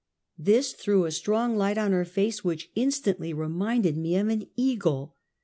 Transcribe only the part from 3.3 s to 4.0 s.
reminded